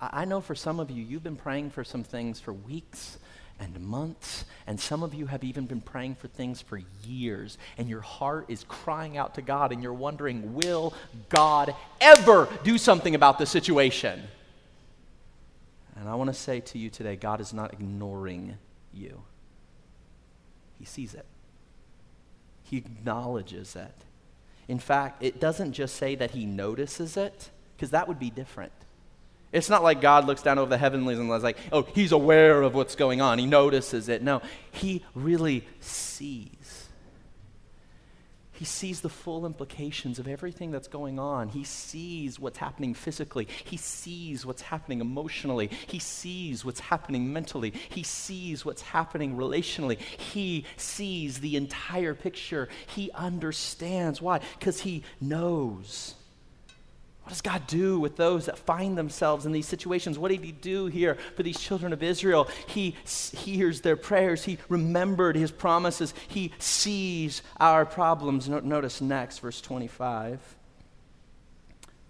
[0.01, 3.19] I know for some of you, you've been praying for some things for weeks
[3.61, 7.89] and months, and some of you have even been praying for things for years, and
[7.89, 10.93] your heart is crying out to God, and you're wondering, will
[11.29, 14.23] God ever do something about the situation?
[15.97, 18.59] And I want to say to you today, God is not ignoring
[18.93, 19.23] you.
[20.79, 21.27] He sees it.
[22.65, 23.95] He acknowledges it.
[24.67, 28.73] In fact, it doesn't just say that he notices it, because that would be different.
[29.55, 32.61] It's not like God looks down over the heavenlies and is like, oh, he's aware
[32.63, 33.39] of what's going on.
[33.39, 34.21] He notices it.
[34.21, 36.89] No, he really sees.
[38.51, 41.49] He sees the full implications of everything that's going on.
[41.49, 43.47] He sees what's happening physically.
[43.65, 45.71] He sees what's happening emotionally.
[45.87, 47.73] He sees what's happening mentally.
[47.89, 49.99] He sees what's happening relationally.
[49.99, 52.69] He sees the entire picture.
[52.89, 54.21] He understands.
[54.21, 54.41] Why?
[54.59, 56.15] Because he knows.
[57.25, 60.19] What does God do with those that find themselves in these situations?
[60.19, 62.49] What did He do here for these children of Israel?
[62.67, 64.45] He hears their prayers.
[64.45, 66.13] He remembered His promises.
[66.29, 68.47] He sees our problems.
[68.49, 70.39] Notice next, verse 25.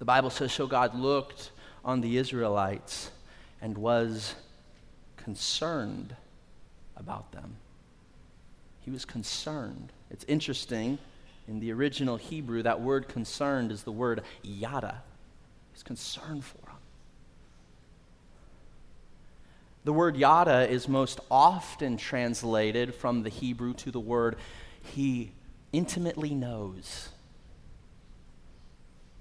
[0.00, 1.52] The Bible says, So God looked
[1.84, 3.12] on the Israelites
[3.62, 4.34] and was
[5.16, 6.16] concerned
[6.96, 7.56] about them.
[8.80, 9.92] He was concerned.
[10.10, 10.98] It's interesting
[11.46, 15.02] in the original Hebrew, that word concerned is the word yada.
[15.72, 16.76] He's concerned for them.
[19.84, 24.36] The word yada is most often translated from the Hebrew to the word
[24.82, 25.32] he
[25.72, 27.10] intimately knows.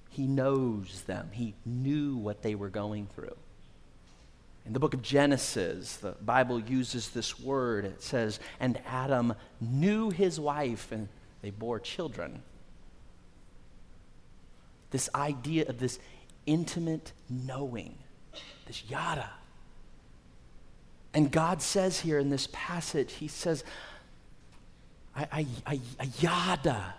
[0.09, 1.29] He knows them.
[1.33, 3.35] He knew what they were going through.
[4.65, 7.83] In the book of Genesis, the Bible uses this word.
[7.83, 11.09] It says, And Adam knew his wife, and
[11.43, 12.41] they bore children.
[14.91, 15.99] This idea of this
[16.45, 17.95] intimate knowing,
[18.65, 19.29] this yada.
[21.13, 23.65] And God says here in this passage, He says,
[25.15, 26.95] I, I, I, I yada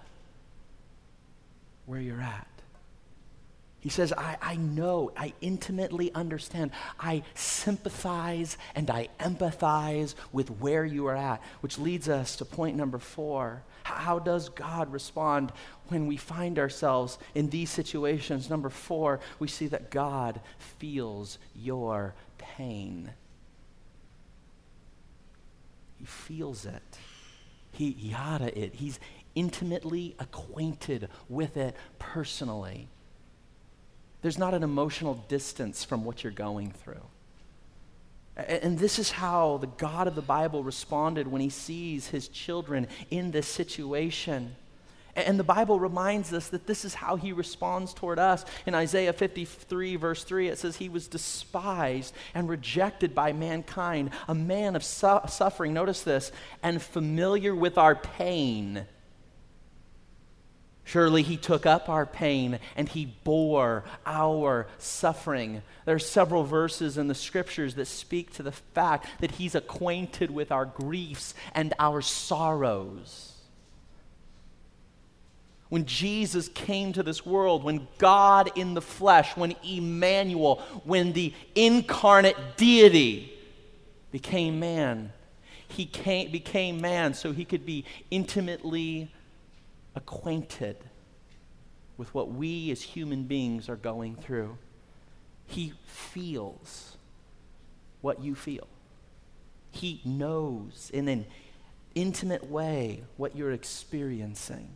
[1.87, 2.47] where you're at.
[3.85, 10.87] He says, I, I know, I intimately understand, I sympathize and I empathize with where
[10.87, 13.63] you are at, which leads us to point number four.
[13.83, 15.53] How does God respond
[15.89, 18.49] when we find ourselves in these situations?
[18.49, 20.41] Number four, we see that God
[20.79, 23.11] feels your pain.
[25.99, 26.99] He feels it.
[27.71, 28.77] He yada it.
[28.77, 28.99] He's
[29.35, 32.89] intimately acquainted with it personally.
[34.25, 37.03] There's not an emotional distance from what you're going through.
[38.39, 42.89] And this is how the God of the Bible responded when he sees his children
[43.11, 44.57] in this situation.
[45.15, 48.47] And the Bible reminds us that this is how he responds toward us.
[48.65, 54.35] In Isaiah 53, verse 3, it says, He was despised and rejected by mankind, a
[54.35, 56.33] man of su- suffering, notice this,
[56.63, 58.87] and familiar with our pain.
[60.85, 65.63] Surely he took up our pain and he bore our suffering.
[65.87, 70.31] There are several verses in the scriptures that speak to the fact that he's acquainted
[70.31, 73.31] with our griefs and our sorrows.
[75.71, 81.33] When Jesus came to this world, when God in the flesh, when Emmanuel, when the
[81.55, 83.33] incarnate deity
[84.13, 85.13] became man,
[85.67, 89.11] he came, became man so he could be intimately
[89.95, 90.77] acquainted
[91.97, 94.59] with what we as human beings are going through.
[95.47, 96.97] He feels
[98.01, 98.67] what you feel.
[99.71, 101.27] He knows in an
[101.95, 104.69] intimate way what you're experiencing.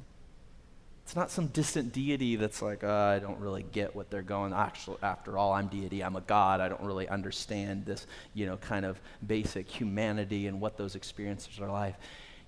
[1.05, 4.53] It's not some distant deity that's like, oh, I don't really get what they're going.
[4.53, 6.05] Actually, after all, I'm deity.
[6.05, 6.61] I'm a god.
[6.61, 11.61] I don't really understand this, you know, kind of basic humanity and what those experiences
[11.61, 11.95] are like.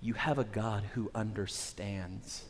[0.02, 2.44] You have a God who understands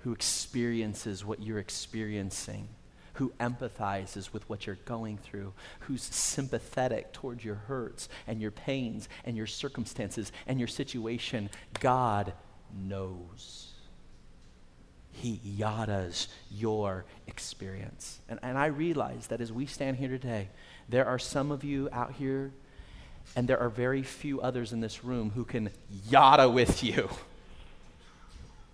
[0.00, 2.68] who experiences what you're experiencing,
[3.14, 9.08] who empathizes with what you're going through, who's sympathetic towards your hurts and your pains
[9.24, 11.50] and your circumstances and your situation.
[11.80, 12.32] God
[12.86, 13.72] knows.
[15.12, 18.20] He yadas your experience.
[18.28, 20.48] And, and I realize that as we stand here today,
[20.88, 22.52] there are some of you out here,
[23.36, 25.70] and there are very few others in this room who can
[26.08, 27.10] yada with you.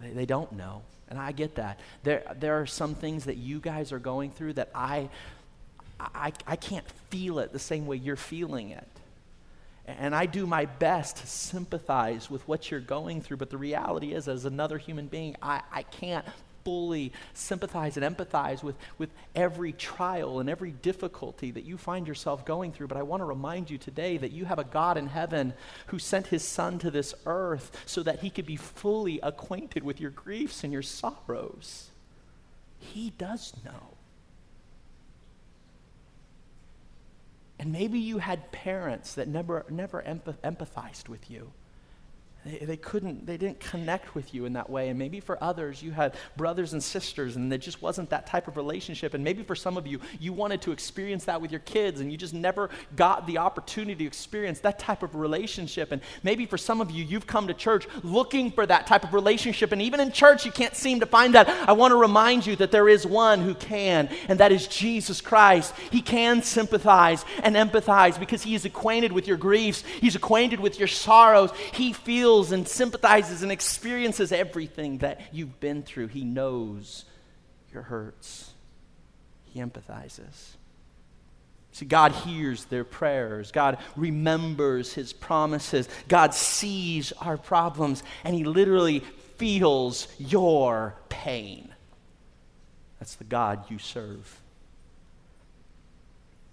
[0.00, 0.82] They, they don't know.
[1.08, 1.80] And I get that.
[2.02, 5.08] There, there are some things that you guys are going through that I,
[6.00, 8.88] I, I can't feel it the same way you're feeling it.
[9.86, 14.12] And I do my best to sympathize with what you're going through, but the reality
[14.12, 16.26] is, as another human being, I, I can't
[16.66, 22.44] fully sympathize and empathize with, with every trial and every difficulty that you find yourself
[22.44, 22.88] going through.
[22.88, 25.54] But I want to remind you today that you have a God in heaven
[25.86, 30.00] who sent his son to this earth so that he could be fully acquainted with
[30.00, 31.90] your griefs and your sorrows.
[32.80, 33.94] He does know.
[37.60, 41.52] And maybe you had parents that never, never empathized with you.
[42.46, 44.88] They, they couldn't, they didn't connect with you in that way.
[44.88, 48.46] And maybe for others, you had brothers and sisters, and there just wasn't that type
[48.46, 49.14] of relationship.
[49.14, 52.10] And maybe for some of you, you wanted to experience that with your kids, and
[52.12, 55.90] you just never got the opportunity to experience that type of relationship.
[55.90, 59.12] And maybe for some of you, you've come to church looking for that type of
[59.12, 61.48] relationship, and even in church, you can't seem to find that.
[61.68, 65.20] I want to remind you that there is one who can, and that is Jesus
[65.20, 65.74] Christ.
[65.90, 70.78] He can sympathize and empathize because he is acquainted with your griefs, he's acquainted with
[70.78, 71.50] your sorrows.
[71.72, 76.08] He feels feels and sympathizes and experiences everything that you've been through.
[76.08, 77.06] He knows
[77.72, 78.52] your hurts,
[79.46, 80.56] He empathizes.
[81.72, 83.52] See, God hears their prayers.
[83.52, 85.90] God remembers his promises.
[86.08, 89.00] God sees our problems, and he literally
[89.36, 91.68] feels your pain.
[92.98, 94.40] That's the God you serve.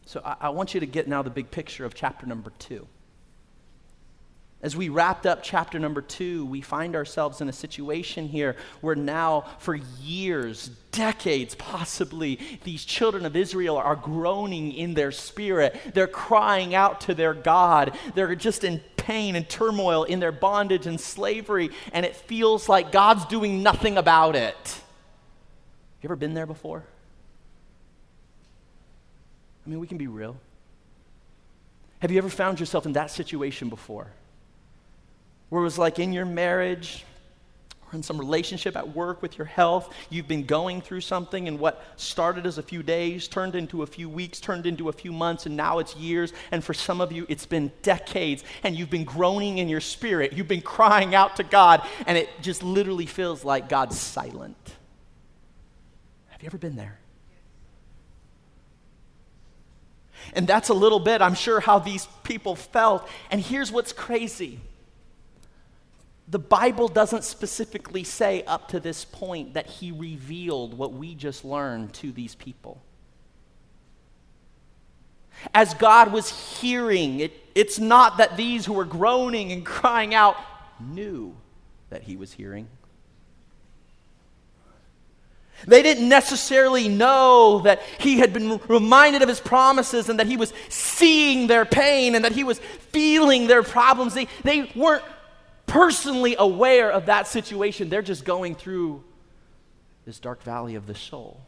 [0.06, 2.86] So I, I want you to get now the big picture of chapter number two.
[4.64, 8.96] As we wrapped up chapter number two, we find ourselves in a situation here where
[8.96, 15.78] now, for years, decades possibly, these children of Israel are groaning in their spirit.
[15.94, 17.98] They're crying out to their God.
[18.16, 22.94] They're just in pain and turmoil in their bondage and slavery, and it feels like
[22.94, 24.56] God's doing nothing about it.
[24.56, 26.86] Have you ever been there before?
[29.66, 30.38] I mean, we can be real.
[32.00, 34.08] Have you ever found yourself in that situation before?
[35.54, 37.06] Where it was like in your marriage
[37.86, 41.60] or in some relationship at work with your health, you've been going through something, and
[41.60, 45.12] what started as a few days turned into a few weeks, turned into a few
[45.12, 46.34] months, and now it's years.
[46.50, 50.34] And for some of you, it's been decades, and you've been groaning in your spirit.
[50.34, 54.58] You've been crying out to God, and it just literally feels like God's silent.
[56.30, 56.98] Have you ever been there?
[60.34, 63.08] And that's a little bit, I'm sure, how these people felt.
[63.30, 64.60] And here's what's crazy
[66.28, 71.44] the Bible doesn't specifically say up to this point that he revealed what we just
[71.44, 72.82] learned to these people.
[75.54, 80.38] As God was hearing, it, it's not that these who were groaning and crying out
[80.80, 81.36] knew
[81.90, 82.68] that he was hearing.
[85.66, 90.36] They didn't necessarily know that he had been reminded of his promises and that he
[90.36, 92.60] was seeing their pain and that he was
[92.92, 94.14] feeling their problems.
[94.14, 95.04] They, they weren't
[95.74, 97.90] personally aware of that situation.
[97.90, 99.04] They're just going through
[100.06, 101.42] this dark valley of the soul,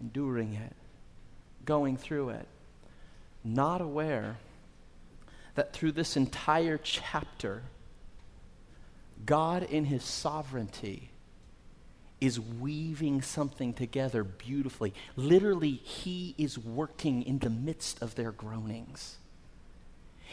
[0.00, 0.72] enduring it,
[1.64, 2.48] going through it,
[3.44, 4.38] not aware
[5.54, 7.62] that through this entire chapter,
[9.24, 11.10] God, in His sovereignty,
[12.20, 14.94] is weaving something together beautifully.
[15.14, 19.18] Literally, He is working in the midst of their groanings.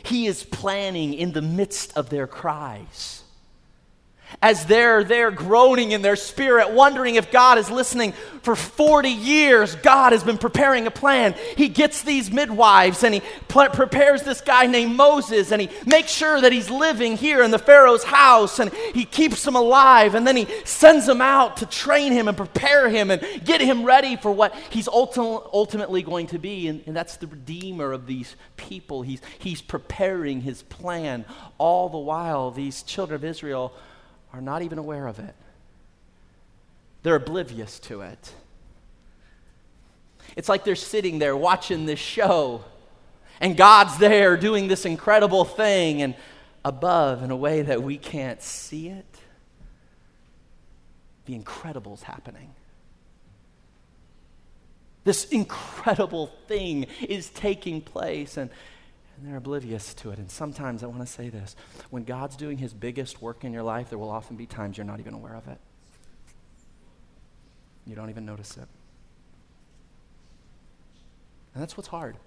[0.03, 3.23] He is planning in the midst of their cries
[4.41, 8.13] as they're there groaning in their spirit, wondering if God is listening.
[8.41, 11.35] For 40 years, God has been preparing a plan.
[11.57, 16.11] He gets these midwives and he pl- prepares this guy named Moses and he makes
[16.11, 20.25] sure that he's living here in the Pharaoh's house and he keeps him alive and
[20.25, 24.15] then he sends him out to train him and prepare him and get him ready
[24.15, 26.67] for what he's ulti- ultimately going to be.
[26.67, 29.03] And, and that's the Redeemer of these people.
[29.03, 31.25] He's, he's preparing his plan.
[31.59, 33.71] All the while, these children of Israel
[34.33, 35.35] are not even aware of it,
[37.03, 38.33] they're oblivious to it.
[40.35, 42.63] It's like they're sitting there watching this show,
[43.39, 46.15] and God's there doing this incredible thing, and
[46.63, 49.17] above, in a way that we can't see it,
[51.25, 52.53] the incredible's happening.
[55.03, 58.51] This incredible thing is taking place, and
[59.21, 60.17] and they're oblivious to it.
[60.17, 61.55] And sometimes I want to say this
[61.91, 64.85] when God's doing his biggest work in your life, there will often be times you're
[64.85, 65.59] not even aware of it.
[67.85, 68.67] You don't even notice it.
[71.53, 72.17] And that's what's hard.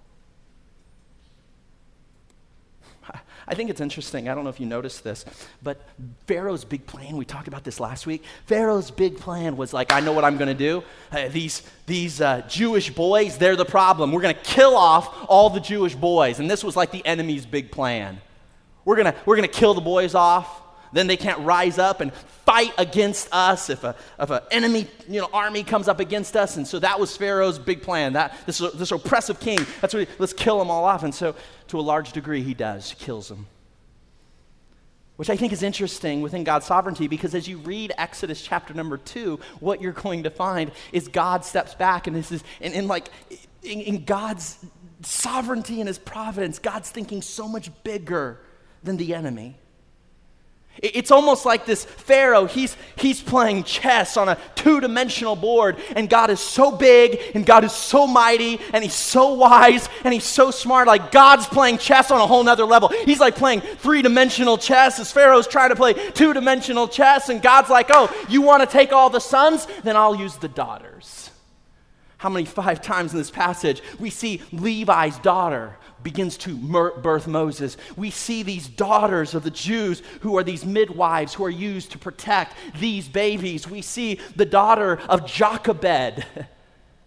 [3.48, 4.28] I think it's interesting.
[4.28, 5.24] I don't know if you noticed this,
[5.62, 5.80] but
[6.26, 8.24] Pharaoh's big plan, we talked about this last week.
[8.46, 10.82] Pharaoh's big plan was like, I know what I'm going to do.
[11.12, 14.12] Uh, these these uh, Jewish boys, they're the problem.
[14.12, 16.40] We're going to kill off all the Jewish boys.
[16.40, 18.20] And this was like the enemy's big plan.
[18.84, 20.62] We're going to we're going to kill the boys off.
[20.94, 22.12] Then they can't rise up and
[22.46, 26.56] fight against us if a if an enemy you know army comes up against us.
[26.56, 28.12] And so that was Pharaoh's big plan.
[28.12, 29.58] That this this oppressive king.
[29.80, 31.02] That's what he, let's kill them all off.
[31.02, 31.34] And so
[31.68, 32.94] to a large degree he does.
[32.98, 33.46] Kills them.
[35.16, 38.96] Which I think is interesting within God's sovereignty because as you read Exodus chapter number
[38.96, 42.86] two, what you're going to find is God steps back and this is and, in
[42.86, 43.08] like
[43.64, 44.64] in, in God's
[45.02, 48.38] sovereignty and his providence, God's thinking so much bigger
[48.84, 49.56] than the enemy.
[50.82, 56.10] It's almost like this Pharaoh, he's, he's playing chess on a two dimensional board, and
[56.10, 60.24] God is so big, and God is so mighty, and he's so wise, and he's
[60.24, 60.86] so smart.
[60.86, 62.88] Like God's playing chess on a whole nother level.
[62.88, 67.40] He's like playing three dimensional chess as Pharaoh's trying to play two dimensional chess, and
[67.40, 69.66] God's like, oh, you want to take all the sons?
[69.84, 71.30] Then I'll use the daughters.
[72.16, 77.76] How many five times in this passage we see Levi's daughter begins to birth Moses.
[77.96, 81.98] We see these daughters of the Jews who are these midwives who are used to
[81.98, 83.68] protect these babies.
[83.68, 86.24] We see the daughter of Jochebed.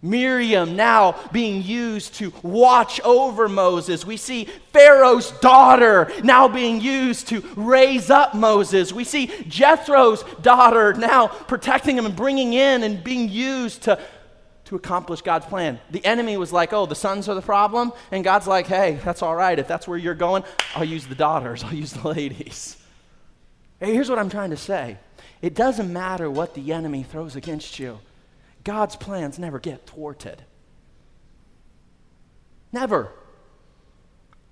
[0.00, 4.06] Miriam now being used to watch over Moses.
[4.06, 8.92] We see Pharaoh's daughter now being used to raise up Moses.
[8.92, 13.98] We see Jethro's daughter now protecting him and bringing in and being used to
[14.68, 15.80] to accomplish God's plan.
[15.90, 17.90] The enemy was like, oh, the sons are the problem.
[18.10, 19.58] And God's like, hey, that's all right.
[19.58, 20.44] If that's where you're going,
[20.74, 22.76] I'll use the daughters, I'll use the ladies.
[23.80, 24.98] Hey, here's what I'm trying to say
[25.40, 28.00] it doesn't matter what the enemy throws against you,
[28.62, 30.42] God's plans never get thwarted.
[32.70, 33.10] Never.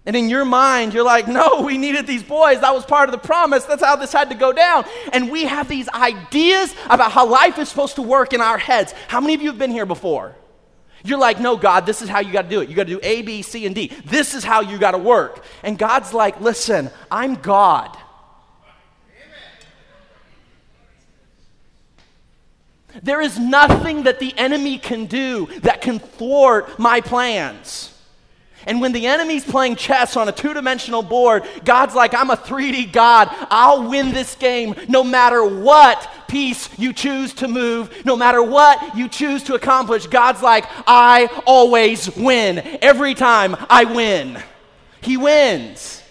[0.07, 2.61] And in your mind, you're like, no, we needed these boys.
[2.61, 3.65] That was part of the promise.
[3.65, 4.85] That's how this had to go down.
[5.13, 8.95] And we have these ideas about how life is supposed to work in our heads.
[9.09, 10.37] How many of you have been here before?
[11.05, 12.69] You're like, no, God, this is how you got to do it.
[12.69, 13.93] You got to do A, B, C, and D.
[14.05, 15.45] This is how you got to work.
[15.65, 17.97] And God's like, listen, I'm God.
[23.03, 27.93] There is nothing that the enemy can do that can thwart my plans.
[28.67, 32.37] And when the enemy's playing chess on a two dimensional board, God's like, I'm a
[32.37, 33.29] 3D God.
[33.49, 38.97] I'll win this game no matter what piece you choose to move, no matter what
[38.97, 40.09] you choose to accomplish.
[40.09, 42.59] God's like, I always win.
[42.83, 44.43] Every time I win,
[45.01, 46.03] He wins.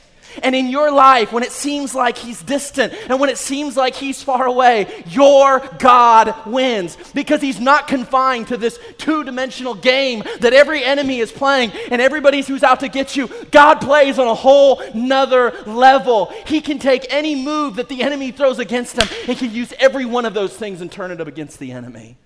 [0.43, 3.95] And in your life, when it seems like He's distant and when it seems like
[3.95, 10.23] He's far away, your God wins because He's not confined to this two dimensional game
[10.39, 13.29] that every enemy is playing and everybody who's out to get you.
[13.51, 16.33] God plays on a whole nother level.
[16.45, 20.05] He can take any move that the enemy throws against him and can use every
[20.05, 22.17] one of those things and turn it up against the enemy.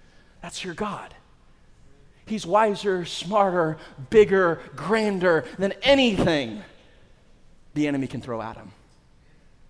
[0.42, 1.14] That's your God.
[2.26, 3.78] He's wiser, smarter,
[4.10, 6.64] bigger, grander than anything
[7.80, 8.72] the enemy can throw at him.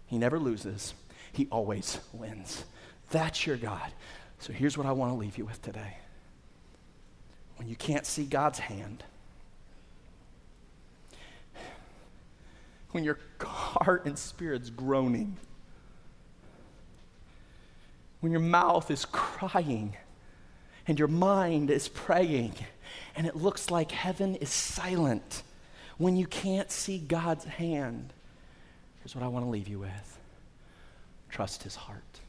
[0.08, 0.96] He never loses,
[1.32, 2.66] He always wins.
[3.12, 3.92] That's your God.
[4.40, 5.98] So here's what I want to leave you with today.
[7.58, 9.04] When you can't see God's hand,
[12.92, 15.38] when your heart and spirit's groaning,
[18.22, 19.96] when your mouth is crying
[20.88, 22.56] and your mind is praying,
[23.16, 25.44] and it looks like heaven is silent,
[26.00, 28.14] when you can't see God's hand,
[29.02, 30.18] here's what I want to leave you with
[31.30, 32.20] trust his heart.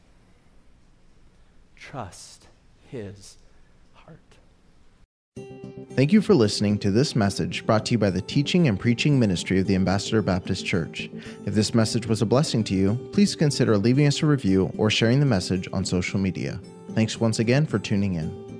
[1.75, 2.47] Trust
[2.89, 3.37] his
[3.93, 4.19] heart.
[5.95, 9.19] Thank you for listening to this message brought to you by the teaching and preaching
[9.19, 11.09] ministry of the Ambassador Baptist Church.
[11.45, 14.91] If this message was a blessing to you, please consider leaving us a review or
[14.91, 16.59] sharing the message on social media.
[16.91, 18.50] Thanks once again for tuning in.